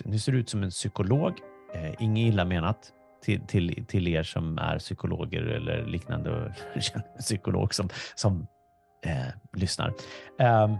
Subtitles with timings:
[0.00, 1.40] ut, nu ser du ut som en psykolog.
[1.74, 2.92] Eh, inget illa menat
[3.22, 8.46] till, till, till er som är psykologer eller liknande och känner psykolog som, som
[9.06, 9.94] eh, lyssnar.
[10.38, 10.70] Ehm,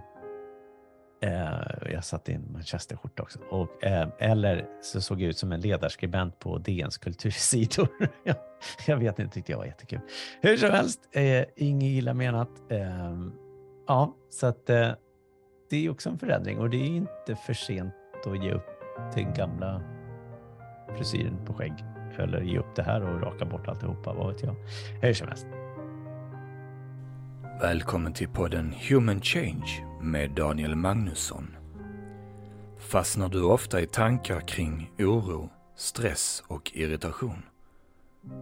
[1.22, 3.38] eh, jag satte in manchesterskjorta också.
[3.50, 7.88] Och, eh, eller så såg jag ut som en ledarskribent på DNs kultursidor.
[8.86, 10.00] jag vet inte, tyckte jag var jättekul.
[10.40, 12.50] Hur som helst, eh, inget illa menat.
[12.70, 13.32] Ehm,
[13.86, 14.90] ja, så att eh,
[15.70, 17.95] det är också en förändring och det är inte för sent
[18.27, 18.75] att ge upp
[19.14, 19.82] till gamla
[20.96, 21.84] frisyren på skägg
[22.18, 24.56] eller ge upp det här och raka bort alltihopa, vad vet jag.
[25.02, 25.46] Hur som helst.
[27.60, 31.56] Välkommen till podden Human Change med Daniel Magnusson.
[32.78, 37.42] Fastnar du ofta i tankar kring oro, stress och irritation?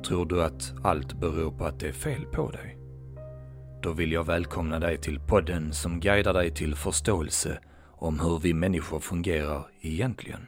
[0.06, 2.78] Tror du att allt beror på att det är fel på dig?
[3.82, 7.58] Då vill jag välkomna dig till podden som guidar dig till förståelse
[7.96, 10.46] om hur vi människor fungerar egentligen.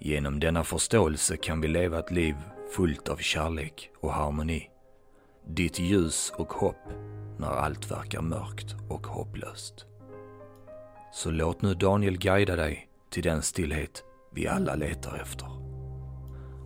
[0.00, 2.34] Genom denna förståelse kan vi leva ett liv
[2.76, 4.70] fullt av kärlek och harmoni.
[5.46, 6.88] Ditt ljus och hopp
[7.38, 9.86] när allt verkar mörkt och hopplöst.
[11.12, 15.48] Så låt nu Daniel guida dig till den stillhet vi alla letar efter.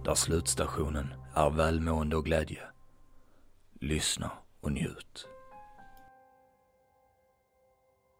[0.04, 2.62] Där slutstationen är välmående och glädje.
[3.80, 5.28] Lyssna och njut.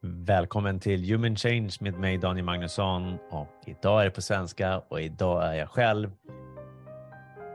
[0.01, 5.01] Välkommen till Human Change med mig Daniel Magnusson och idag är det på svenska och
[5.01, 6.13] idag är jag själv.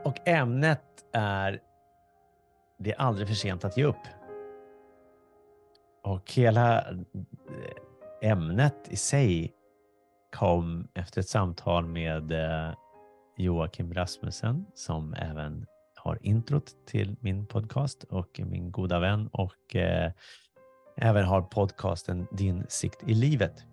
[0.04, 1.60] Och ämnet är
[2.78, 4.06] Det är aldrig för sent att ge upp.
[6.02, 9.52] Och hela eh, ämnet i sig
[10.36, 12.74] kom efter ett samtal med eh,
[13.36, 20.12] Joakim Rasmussen som även har introt till min podcast och min goda vän och eh,
[20.96, 23.64] även har podcasten Din sikt i livet.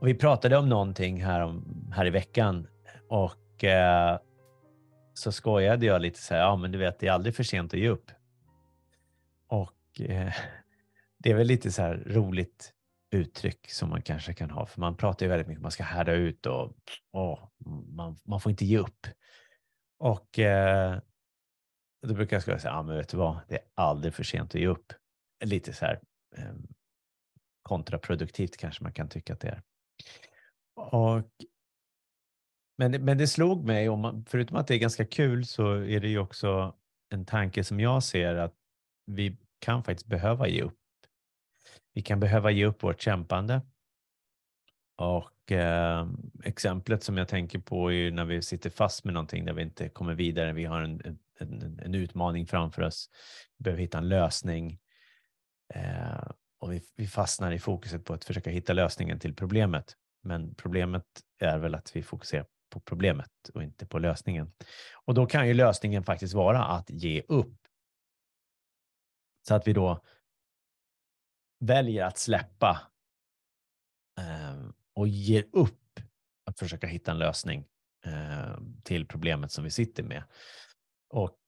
[0.00, 2.66] Och vi pratade om någonting här, om, här i veckan
[3.08, 4.18] och eh,
[5.14, 7.74] så skojade jag lite så här, ja men du vet det är aldrig för sent
[7.74, 8.10] att ge upp.
[9.48, 10.32] Och eh,
[11.18, 12.72] det är väl lite så här roligt
[13.10, 16.12] uttryck som man kanske kan ha, för man pratar ju väldigt mycket, man ska härda
[16.12, 16.72] ut och
[17.12, 17.48] åh,
[17.88, 19.06] man, man får inte ge upp.
[19.98, 20.98] Och eh,
[22.06, 24.60] då brukar jag säga, ja men vet du vad, det är aldrig för sent att
[24.60, 24.92] ge upp
[25.44, 26.00] lite så här
[26.36, 26.66] ehm,
[27.62, 29.62] kontraproduktivt kanske man kan tycka att det är.
[30.74, 31.22] Och,
[32.78, 36.00] men, men det slog mig, om man, förutom att det är ganska kul, så är
[36.00, 36.76] det ju också
[37.08, 38.54] en tanke som jag ser att
[39.06, 40.78] vi kan faktiskt behöva ge upp.
[41.92, 43.62] Vi kan behöva ge upp vårt kämpande.
[44.96, 46.08] Och eh,
[46.44, 49.62] exemplet som jag tänker på är ju när vi sitter fast med någonting där vi
[49.62, 50.52] inte kommer vidare.
[50.52, 53.10] Vi har en, en, en utmaning framför oss.
[53.58, 54.78] Vi behöver hitta en lösning.
[55.74, 59.96] Eh, och vi, vi, fastnar i fokuset på att försöka hitta lösningen till problemet.
[60.22, 61.04] Men problemet
[61.38, 64.52] är väl att vi fokuserar på problemet och inte på lösningen.
[65.04, 67.56] Och då kan ju lösningen faktiskt vara att ge upp.
[69.48, 70.04] Så att vi då
[71.60, 72.80] väljer att släppa
[74.18, 76.00] eh, och ger upp
[76.44, 77.64] att försöka hitta en lösning
[78.06, 80.24] eh, till problemet som vi sitter med.
[81.10, 81.38] Och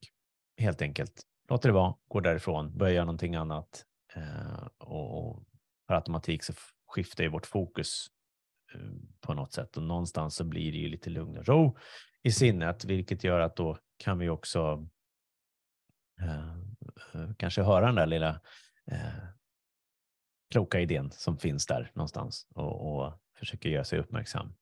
[0.59, 3.85] helt enkelt låter det vara, går därifrån, börjar göra någonting annat,
[4.17, 5.45] Eh, och
[5.89, 6.53] per automatik så
[6.87, 8.07] skiftar ju vårt fokus
[8.75, 8.91] eh,
[9.21, 11.79] på något sätt och någonstans så blir det ju lite lugn och ro
[12.23, 14.89] i sinnet, vilket gör att då kan vi också
[16.21, 16.57] eh,
[17.15, 18.41] eh, kanske höra den där lilla
[18.91, 19.25] eh,
[20.51, 24.55] kloka idén som finns där någonstans och, och försöker göra sig uppmärksam.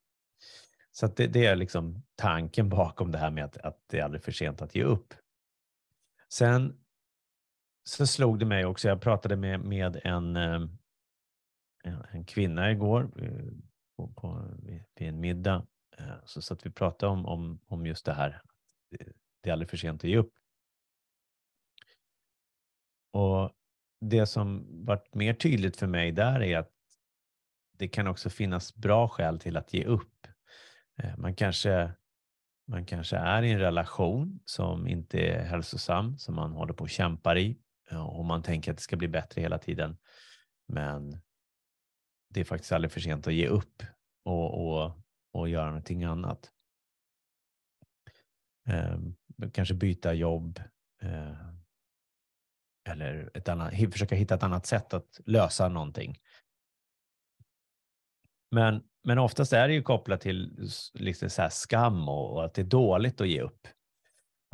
[0.93, 4.25] Så det, det, är liksom tanken bakom det här med att, att det är aldrig
[4.25, 5.15] för sent att ge upp.
[6.29, 6.84] Sen
[7.89, 10.63] Sen slog det mig också, jag pratade med, med en, eh,
[12.13, 13.53] en kvinna igår eh,
[13.97, 15.67] på, på, vid en middag,
[15.99, 18.43] eh, så, så att vi pratade om, om, om just det här.
[19.43, 20.33] Det är aldrig för sent att ge upp.
[23.13, 23.51] Och
[24.01, 26.71] det som varit mer tydligt för mig där är att
[27.73, 30.27] det kan också finnas bra skäl till att ge upp.
[31.17, 31.93] Man kanske,
[32.67, 36.91] man kanske är i en relation som inte är hälsosam, som man håller på och
[36.91, 37.59] kämpar i
[37.93, 39.99] och man tänker att det ska bli bättre hela tiden.
[40.69, 41.23] Men
[42.29, 43.83] det är faktiskt aldrig för sent att ge upp
[44.25, 45.01] och, och,
[45.33, 46.51] och göra någonting annat.
[48.69, 48.99] Eh,
[49.53, 50.61] kanske byta jobb
[51.03, 51.55] eh,
[52.89, 56.19] eller ett annat, försöka hitta ett annat sätt att lösa någonting.
[58.51, 62.63] Men, men oftast är det ju kopplat till liksom så skam och, och, att det
[62.63, 63.69] är dåligt att ge upp.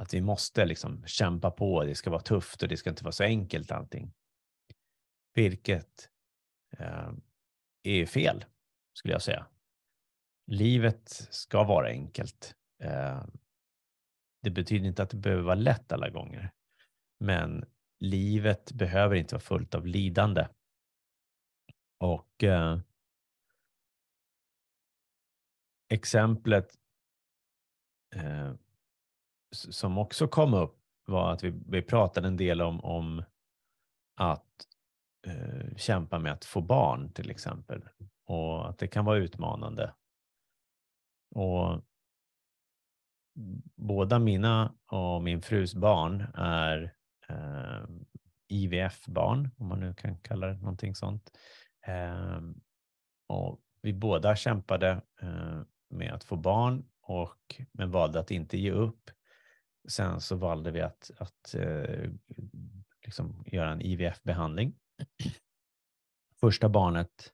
[0.01, 3.13] Att vi måste liksom kämpa på, det ska vara tufft och det ska inte vara
[3.13, 4.13] så enkelt allting.
[5.35, 6.11] Vilket
[6.79, 7.13] eh,
[7.83, 8.45] är fel,
[8.93, 9.47] skulle jag säga.
[10.47, 12.55] livet ska vara enkelt.
[12.83, 13.25] Eh,
[14.43, 16.51] det betyder inte att det behöver vara lätt alla gånger,
[17.19, 17.65] men
[17.99, 20.49] livet behöver inte vara fullt av lidande.
[21.99, 22.79] Och eh,
[25.89, 26.79] exemplet
[28.15, 28.55] eh,
[29.53, 30.77] som också kom upp
[31.07, 33.25] var att vi, vi pratade en del om, om
[34.17, 34.67] att
[35.27, 37.89] eh, kämpa med att få barn till exempel
[38.27, 39.95] och att det kan vara utmanande.
[41.35, 41.85] Och
[43.77, 46.95] båda mina och min frus barn är
[47.29, 47.85] eh,
[48.49, 51.31] IVF-barn, om man nu kan kalla det någonting sånt.
[51.87, 52.41] Eh,
[53.29, 55.61] och vi båda kämpade eh,
[55.91, 59.11] med att få barn och men valde att inte ge upp.
[59.89, 62.11] Sen så valde vi att, att eh,
[63.05, 64.75] liksom göra en IVF-behandling.
[66.41, 67.33] Första barnet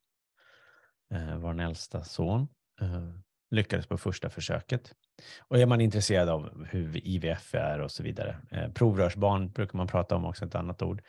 [1.11, 2.49] eh, var en äldsta son.
[2.81, 3.11] Eh,
[3.51, 4.95] lyckades på första försöket.
[5.41, 8.41] Och är man intresserad av hur IVF är och så vidare.
[8.51, 11.03] Eh, provrörsbarn brukar man prata om också, ett annat ord.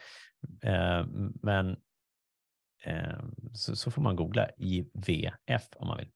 [0.63, 1.05] Eh,
[1.41, 1.77] men
[2.83, 3.19] eh,
[3.53, 6.11] så, så, får man googla IVF om man vill.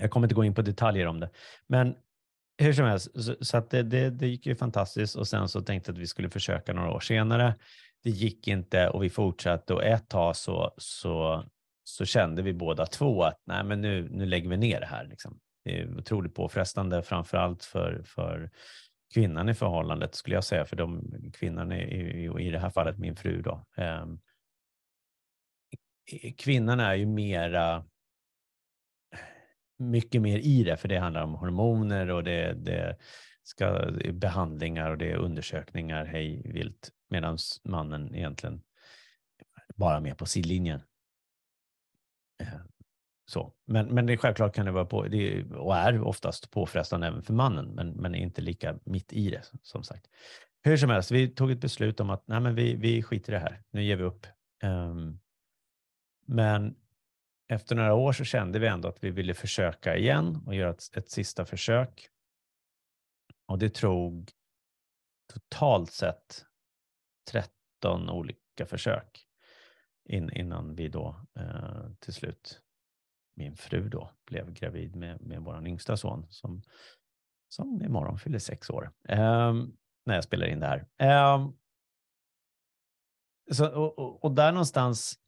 [0.00, 1.30] Jag kommer inte gå in på detaljer om det,
[1.66, 1.96] men
[2.58, 5.60] hur som helst, så, så att det, det, det, gick ju fantastiskt och sen så
[5.60, 7.54] tänkte jag att vi skulle försöka några år senare.
[8.04, 11.44] Det gick inte och vi fortsatte och ett tag så, så,
[11.84, 15.04] så kände vi båda två att nej, men nu, nu lägger vi ner det här.
[15.04, 15.38] Liksom.
[15.64, 18.50] Det är otroligt påfrestande, framför allt för, för
[19.14, 22.98] kvinnan i förhållandet skulle jag säga, för de kvinnan är i, i det här fallet
[22.98, 23.64] min fru då.
[23.76, 24.06] Eh,
[26.38, 27.84] kvinnan är ju mera
[29.76, 32.96] mycket mer i det, för det handlar om hormoner och det, det
[33.42, 38.62] ska behandlingar och det är undersökningar hej vilt, medan mannen egentligen
[39.76, 40.80] bara med på sidlinjen.
[42.40, 42.48] Eh,
[43.26, 43.54] så.
[43.66, 47.32] Men, men det självklart kan det vara på, det och är oftast påfrestande även för
[47.32, 50.06] mannen, men, men är inte lika mitt i det som sagt.
[50.62, 53.34] Hur som helst, vi tog ett beslut om att nej, men vi, vi skiter i
[53.34, 53.62] det här.
[53.70, 54.26] Nu ger vi upp.
[54.62, 55.20] Um,
[56.26, 56.76] men
[57.48, 60.96] efter några år så kände vi ändå att vi ville försöka igen och göra ett,
[60.96, 62.08] ett sista försök.
[63.46, 64.30] Och det tog
[65.32, 66.44] totalt sett
[67.30, 69.26] 13 olika försök
[70.08, 72.62] in, innan vi då eh, till slut,
[73.36, 76.62] min fru då, blev gravid med, med vår yngsta son som,
[77.48, 78.92] som imorgon fyller sex år.
[79.08, 79.54] Eh,
[80.06, 80.86] när jag spelar in det här.
[80.98, 81.48] Eh,
[83.52, 85.18] så, och, och, och där någonstans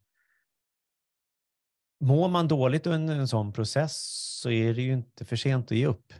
[1.99, 3.95] Mår man dåligt under en sån process
[4.41, 6.13] så är det ju inte för sent att ge upp.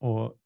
[0.00, 0.38] Och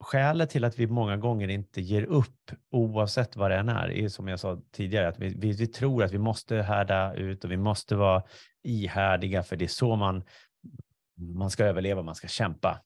[0.00, 4.08] Skälet till att vi många gånger inte ger upp, oavsett vad det än är, är
[4.08, 7.50] som jag sa tidigare, att vi, vi, vi tror att vi måste härda ut och
[7.50, 8.22] vi måste vara
[8.62, 10.24] ihärdiga, för det är så man,
[11.14, 12.82] man ska överleva, man ska kämpa.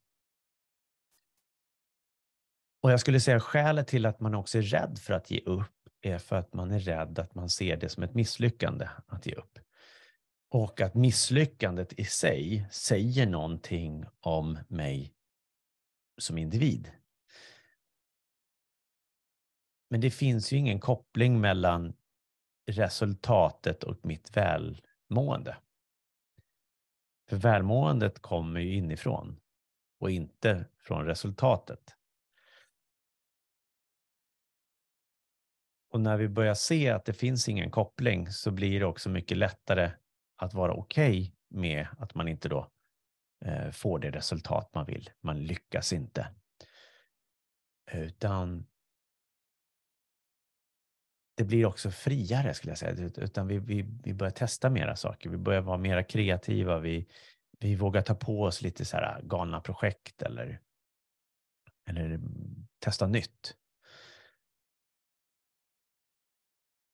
[2.83, 5.84] Och jag skulle säga skälet till att man också är rädd för att ge upp
[6.07, 9.35] är för att man är rädd att man ser det som ett misslyckande att ge
[9.35, 9.59] upp.
[10.49, 15.15] Och att misslyckandet i sig säger någonting om mig
[16.19, 16.93] som individ.
[19.91, 21.95] Men det finns ju ingen koppling mellan
[22.67, 25.57] resultatet och mitt välmående.
[27.29, 29.41] För välmåendet kommer ju inifrån
[30.01, 31.97] och inte från resultatet.
[35.95, 39.39] Och när vi börjar se att det finns ingen koppling så blir det också mycket
[39.39, 39.91] lättare
[40.37, 42.71] att vara okej okay med att man inte då
[43.45, 45.11] eh, får det resultat man vill.
[45.21, 46.35] Man lyckas inte.
[47.93, 48.67] Utan
[51.37, 53.11] det blir också friare skulle jag säga.
[53.17, 55.31] Utan vi, vi, vi börjar testa mera saker.
[55.31, 56.79] Vi börjar vara mera kreativa.
[56.79, 57.09] Vi,
[57.61, 60.61] vi vågar ta på oss lite så här galna projekt eller,
[61.89, 62.21] eller
[62.79, 63.57] testa nytt.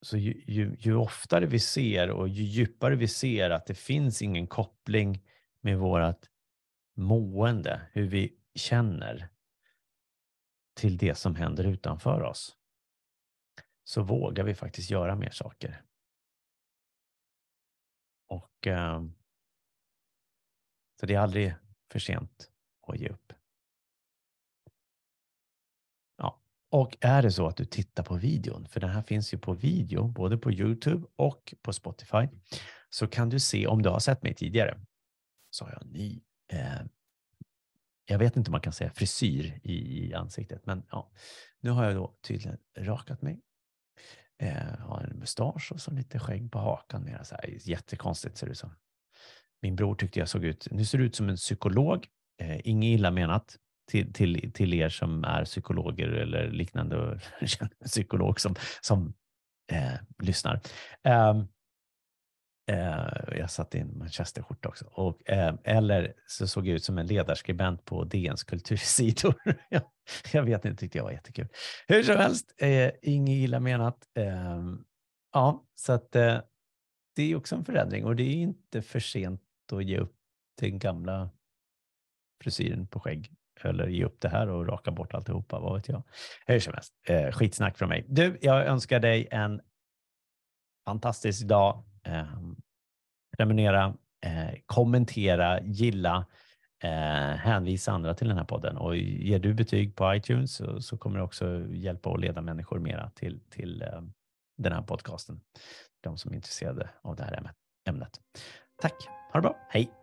[0.02, 4.22] Så ju, ju, ju, oftare vi ser och ju djupare vi ser att det finns
[4.22, 5.22] ingen koppling
[5.60, 6.26] med vårt
[6.96, 9.28] mående, hur vi känner
[10.74, 12.56] till det som händer utanför oss,
[13.84, 15.82] så vågar vi faktiskt göra mer saker.
[18.28, 19.02] Och eh,
[21.00, 21.54] Så det är aldrig
[21.92, 22.50] för sent
[22.86, 23.32] att ge upp.
[26.70, 29.52] Och är det så att du tittar på videon, för den här finns ju på
[29.52, 32.28] video, både på Youtube och på Spotify,
[32.90, 34.80] så kan du se om du har sett mig tidigare.
[35.50, 36.20] Så har jag en ny,
[36.52, 36.82] eh,
[38.06, 41.12] jag vet inte om man kan säga frisyr i, i ansiktet, men ja,
[41.60, 43.40] nu har jag då tydligen rakat mig.
[44.38, 47.04] Eh, har en mustasch och så lite skägg på hakan.
[47.04, 48.76] Mera så här, jättekonstigt ser det ut som.
[49.62, 52.08] min bror tyckte jag såg ut, nu ser du ut som en psykolog,
[52.38, 53.58] eh, inget illa menat
[53.90, 59.14] till, till, till er som är psykologer eller liknande och känner en psykolog som, som
[59.72, 60.60] eh, lyssnar.
[61.04, 61.48] Um,
[62.70, 64.84] Eh, jag satte in manchesterskjorta också.
[64.84, 69.34] Och, eh, eller så såg jag ut som en ledarskribent på DNs kultursidor.
[70.32, 71.48] jag vet inte, tyckte jag var jättekul.
[71.86, 74.08] Hur som helst, eh, inget illa menat.
[74.14, 74.64] Eh,
[75.32, 76.40] ja, så att eh,
[77.16, 79.42] det är också en förändring och det är inte för sent
[79.72, 80.16] att ge upp
[80.60, 81.30] den gamla
[82.42, 83.32] frisyren på skägg
[83.68, 86.02] eller ge upp det här och raka bort alltihopa, vad vet jag.
[86.46, 88.04] Hur som helst, eh, skitsnack från mig.
[88.08, 89.60] Du, jag önskar dig en
[90.86, 92.24] fantastisk dag eh,
[93.36, 93.94] prenumerera,
[94.26, 96.26] eh, kommentera, gilla,
[96.82, 98.76] eh, hänvisa andra till den här podden.
[98.76, 102.78] Och ger du betyg på iTunes så, så kommer det också hjälpa och leda människor
[102.78, 104.02] mera till, till eh,
[104.58, 105.40] den här podcasten.
[106.00, 107.50] De som är intresserade av det här
[107.88, 108.20] ämnet.
[108.82, 108.94] Tack,
[109.32, 109.99] ha det bra, hej!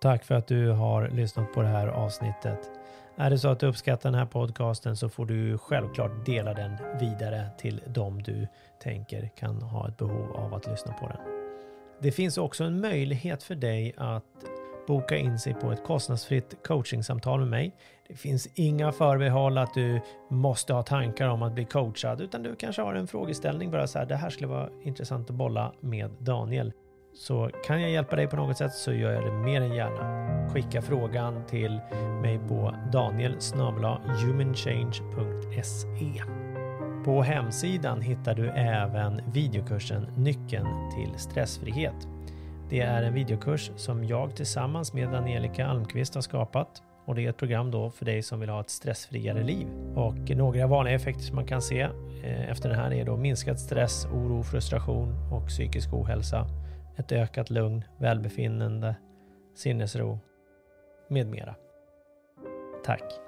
[0.00, 2.70] Tack för att du har lyssnat på det här avsnittet.
[3.16, 6.76] Är det så att du uppskattar den här podcasten så får du självklart dela den
[7.00, 8.46] vidare till dem du
[8.82, 11.16] tänker kan ha ett behov av att lyssna på den.
[12.00, 14.24] Det finns också en möjlighet för dig att
[14.86, 17.76] boka in sig på ett kostnadsfritt coachingsamtal med mig.
[18.08, 20.00] Det finns inga förbehåll att du
[20.30, 23.98] måste ha tankar om att bli coachad utan du kanske har en frågeställning bara så
[23.98, 24.06] här.
[24.06, 26.72] Det här skulle vara intressant att bolla med Daniel.
[27.18, 30.28] Så kan jag hjälpa dig på något sätt så gör jag det mer än gärna.
[30.48, 31.80] Skicka frågan till
[32.22, 33.36] mig på daniel
[34.24, 36.22] humanchange.se.
[37.04, 42.08] På hemsidan hittar du även videokursen Nyckeln till stressfrihet.
[42.70, 47.30] Det är en videokurs som jag tillsammans med Angelica Almqvist har skapat och det är
[47.30, 49.66] ett program då för dig som vill ha ett stressfriare liv.
[49.94, 51.80] Och några vanliga effekter som man kan se
[52.24, 56.46] eh, efter den här är då minskad stress, oro, frustration och psykisk ohälsa
[56.98, 58.96] ett ökat lugn, välbefinnande,
[59.54, 60.18] sinnesro
[61.08, 61.54] med mera.
[62.84, 63.27] Tack!